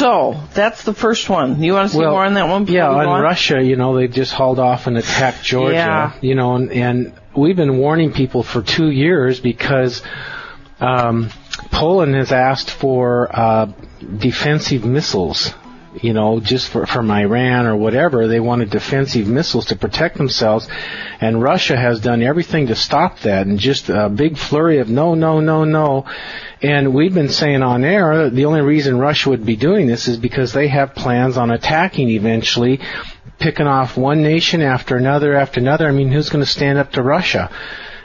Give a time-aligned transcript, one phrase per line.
[0.00, 1.62] So that's the first one.
[1.62, 2.66] You want to see more on that one?
[2.66, 3.22] Yeah, on on?
[3.22, 5.74] Russia, you know, they've just hauled off and attacked Georgia.
[5.74, 6.12] Yeah.
[6.22, 10.02] You know, and, and we've been warning people for two years because
[10.80, 11.28] um,
[11.70, 13.66] Poland has asked for uh,
[14.18, 15.52] defensive missiles.
[15.92, 20.68] You know, just for, from Iran or whatever, they wanted defensive missiles to protect themselves,
[21.20, 25.14] and Russia has done everything to stop that, and just a big flurry of no,
[25.14, 26.04] no, no, no.
[26.62, 30.16] And we've been saying on air, the only reason Russia would be doing this is
[30.16, 32.80] because they have plans on attacking eventually,
[33.40, 35.88] picking off one nation after another after another.
[35.88, 37.50] I mean, who's going to stand up to Russia?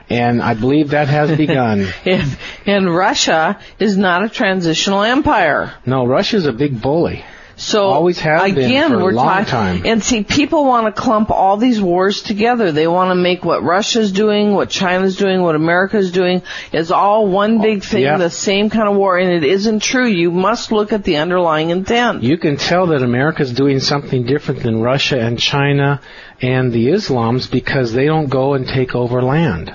[0.10, 1.88] And I believe that has begun.
[2.06, 5.76] And, and Russia is not a transitional empire.
[5.86, 7.24] no, Russia's a big bully.
[7.58, 9.82] So Always been again, for a we're long talking, time.
[9.86, 12.74] and see, people want to clump all these wars together.
[12.74, 16.42] They want to make what Russia's doing, what China's doing, what America's doing
[16.74, 18.18] is all one big thing, Yeah.
[18.18, 20.06] the same kind of war, and it isn't true.
[20.08, 22.24] You must look at the underlying intent.
[22.24, 26.02] You can tell that America's doing something different than Russia and China
[26.42, 29.74] and the Islams because they don't go and take over land.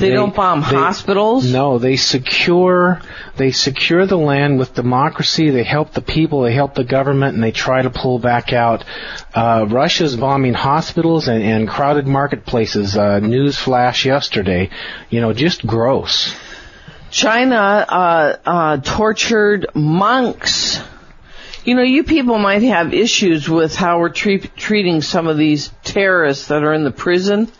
[0.00, 1.50] They, don't bomb they- hospitals.
[1.50, 3.00] No, they secure
[3.36, 5.50] they secure the land with democracy.
[5.50, 6.42] They help the people.
[6.42, 8.84] They help the government, and they try to pull back out.
[9.34, 12.96] Uh, Russia's bombing hospitals and, and crowded marketplaces.
[12.96, 14.70] Uh, news flash yesterday.
[15.08, 16.34] You know, just gross.
[17.10, 20.80] China uh, uh, tortured monks.
[21.64, 25.70] You know, you people might have issues with how we're tre- treating some of these
[25.82, 27.50] terrorists that are in the prison,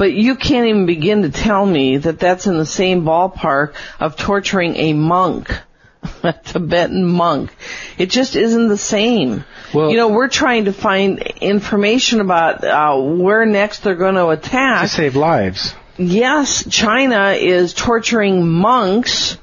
[0.00, 4.16] but you can't even begin to tell me that that's in the same ballpark of
[4.16, 5.50] torturing a monk,
[6.22, 7.54] a Tibetan monk.
[7.98, 9.44] It just isn't the same.
[9.74, 14.28] Well- you know, we're trying to find information about uh, where next they're going to
[14.28, 14.84] attack.
[14.84, 15.74] To save lives.
[15.98, 19.36] yes, China is torturing monks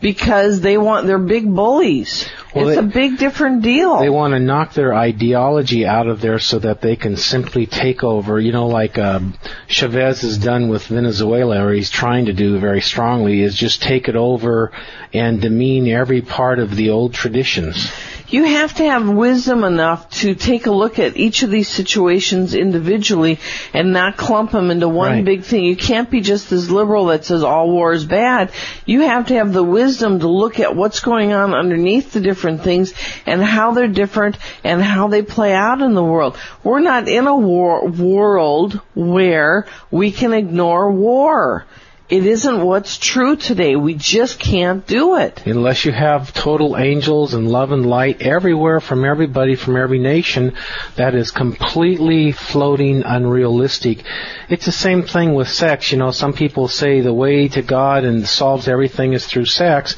[0.00, 2.26] because they want they're big bullies.
[2.54, 3.98] Well, it's they- a big different deal.
[3.98, 8.04] They want to knock their ideology out of there so that they can simply take
[8.04, 8.38] over.
[8.38, 9.34] You know, like um,
[9.66, 14.08] Chavez has done with Venezuela, or he's trying to do very strongly, is just take
[14.08, 14.72] it over
[15.12, 17.90] and demean every part of the old traditions.
[18.34, 22.52] You have to have wisdom enough to take a look at each of these situations
[22.52, 23.38] individually
[23.72, 25.24] and not clump them into one Right.
[25.24, 25.62] big thing.
[25.62, 28.50] You can't be just as liberal that says all war is bad.
[28.86, 32.62] You have to have the wisdom to look at what's going on underneath the different
[32.62, 32.92] things
[33.24, 36.36] and how they're different and how they play out in the world.
[36.64, 41.66] We're not in a war world where we can ignore war.
[42.14, 43.74] It isn't what's true today.
[43.74, 45.44] We just can't do it.
[45.46, 50.52] Unless you have total angels and love and light everywhere from everybody from every nation,
[50.94, 54.04] that is completely floating unrealistic.
[54.48, 55.90] It's the same thing with sex.
[55.90, 59.96] You know, some people say the way to God and solves everything is through sex.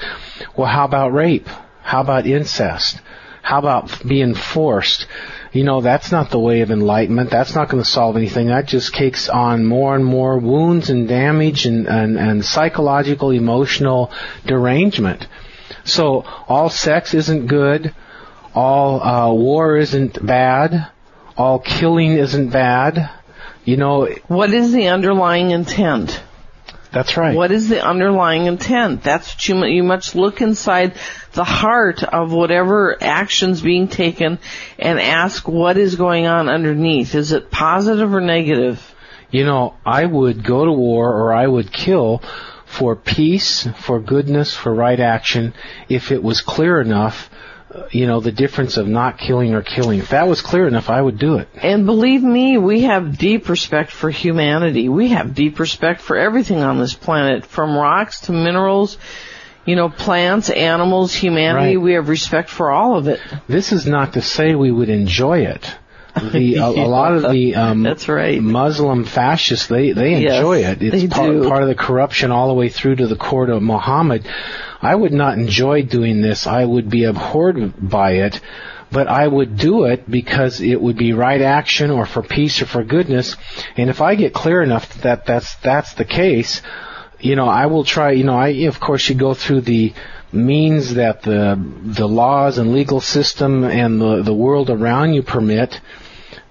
[0.57, 1.51] Well, how about rape?
[1.83, 2.99] How about incest?
[3.43, 5.07] How about being forced?
[5.53, 7.31] You know, that's not the way of enlightenment.
[7.31, 8.49] That's not going to solve anything.
[8.49, 14.11] That just takes on more and more wounds and damage and, and, and psychological, emotional
[14.47, 15.27] derangement.
[15.85, 17.95] So all sex isn't good.
[18.55, 20.89] All uh, war isn't bad.
[21.37, 23.11] All killing isn't bad.
[23.65, 26.23] You know, What is the underlying intent?
[26.97, 27.37] That's right.
[27.37, 29.03] What is the underlying intent?
[29.03, 30.95] That's what you, you must look inside
[31.35, 34.39] the heart of whatever actions being taken
[34.79, 37.15] and ask what is going on underneath.
[37.15, 38.83] Is it positive or negative?
[39.31, 42.23] You know, I would go to war or I would kill
[42.65, 45.53] for peace, for goodness, for right action
[45.91, 47.29] if it was clear enough,
[47.91, 49.99] you know, the difference of not killing or killing.
[49.99, 51.49] If that was clear enough, I would do it.
[51.55, 54.89] And believe me, we have deep respect for humanity.
[54.89, 58.99] We have deep respect for everything on this planet, from rocks to minerals,
[59.65, 61.77] you know, plants, animals, humanity.
[61.77, 61.85] Right.
[61.85, 63.21] We have respect for all of it.
[63.49, 65.77] This is not to say we would enjoy it.
[66.17, 68.41] The, a, a lot of the um, That's right.
[68.41, 70.83] Muslim fascists they they Yes, enjoy it.
[70.83, 74.27] It's part, part of the corruption all the way through to the court of Muhammad.
[74.81, 76.47] I would not enjoy doing this.
[76.47, 78.41] I would be abhorred by it,
[78.91, 82.67] but I would do it because it would be right action or for peace or
[82.67, 83.37] for goodness.
[83.77, 86.63] And if I get clear enough that that's that's the case,
[87.21, 88.13] you know, I will try.
[88.13, 89.93] You know, I of course you go through the
[90.33, 95.81] means that the the laws and legal system and the the world around you permit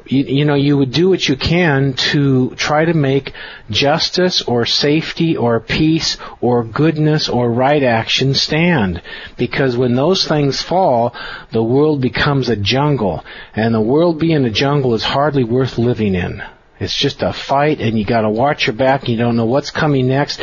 [0.07, 3.33] you, you know, you would do what you can to try to make
[3.69, 9.01] justice or safety or peace or goodness or right action stand.
[9.37, 11.15] Because when those things fall,
[11.51, 13.23] the world becomes a jungle.
[13.55, 16.41] And the world being a jungle is hardly worth living in.
[16.77, 20.09] It's just a fight and you gotta watch your back, you don't know what's coming
[20.09, 20.41] next,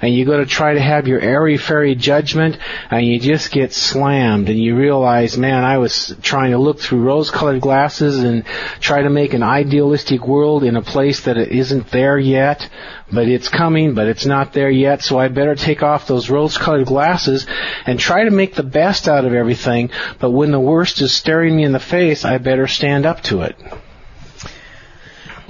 [0.00, 2.56] and you gotta try to have your airy fairy judgment,
[2.88, 7.02] and you just get slammed, and you realize, man, I was trying to look through
[7.02, 8.44] rose-colored glasses and
[8.78, 12.68] try to make an idealistic world in a place that isn't there yet,
[13.10, 16.86] but it's coming, but it's not there yet, so I better take off those rose-colored
[16.86, 17.44] glasses
[17.86, 19.90] and try to make the best out of everything,
[20.20, 23.42] but when the worst is staring me in the face, I better stand up to
[23.42, 23.56] it.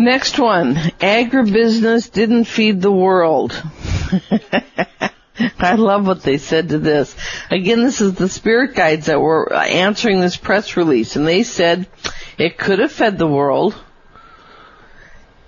[0.02, 0.74] Next one.
[0.74, 3.52] Agribusiness didn't feed the world.
[5.60, 7.14] I love what they said to this.
[7.52, 11.86] Again, this is the spirit guides that were answering this press release and they said
[12.36, 13.76] it could have fed the world.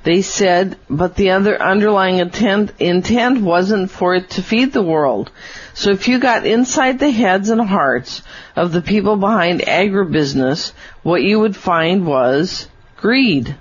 [0.05, 5.33] They said, but the other underlying intent, intent wasn't for it to feed the world.
[5.73, 8.23] So if you got inside the heads and hearts
[8.55, 13.57] of the people behind agribusiness, what you would find was greed.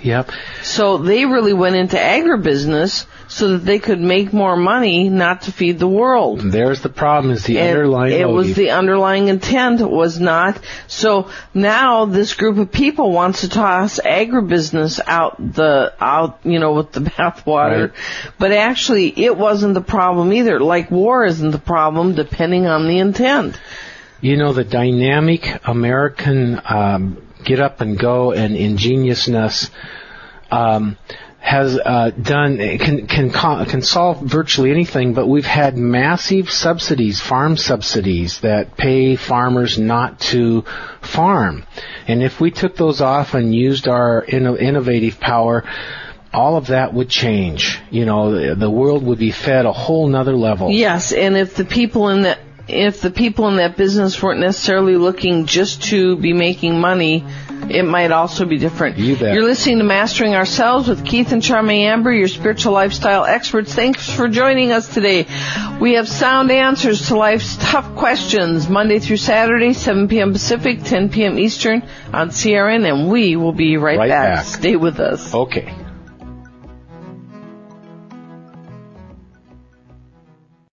[0.00, 0.30] Yep.
[0.62, 5.52] So they really went into agribusiness so that they could make more money, not to
[5.52, 6.40] feed the world.
[6.40, 10.60] There's the problem is the And underlying it was the underlying intent was not.
[10.86, 16.74] So now this group of people wants to toss agribusiness out the out, you know,
[16.74, 17.90] with the bathwater.
[17.90, 18.32] Right.
[18.38, 20.60] But actually, it wasn't the problem either.
[20.60, 23.58] Like war isn't the problem, depending on the intent.
[24.20, 29.70] You know, the dynamic American um, get up and go and ingeniousness
[30.50, 30.98] um,
[31.42, 35.12] has uh, done can can can solve virtually anything.
[35.12, 40.64] But we've had massive subsidies, farm subsidies that pay farmers not to
[41.00, 41.66] farm,
[42.06, 45.64] and if we took those off and used our inno- innovative power.
[46.34, 47.78] All of that would change.
[47.90, 50.70] You know, the, the world would be fed a whole nother level.
[50.70, 52.38] Yes, and if the people in that
[52.72, 57.24] if the people in that business weren't necessarily looking just to be making money,
[57.70, 58.98] it might also be different.
[58.98, 59.34] You bet.
[59.34, 63.72] You're listening to Mastering Ourselves with Keith and Charmaine Amber, your spiritual lifestyle experts.
[63.74, 65.26] Thanks for joining us today.
[65.80, 70.32] We have sound answers to life's tough questions Monday through Saturday, 7 p.m.
[70.32, 71.38] Pacific, 10 p.m.
[71.38, 71.82] Eastern
[72.12, 74.36] on CRN, and we will be right, Right back.
[74.38, 74.44] back.
[74.46, 75.32] Stay with us.
[75.32, 75.72] Okay.